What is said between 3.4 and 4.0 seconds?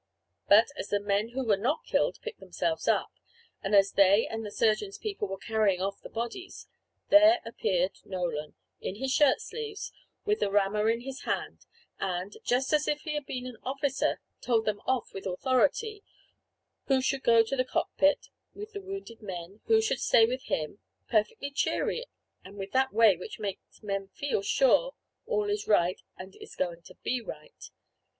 and as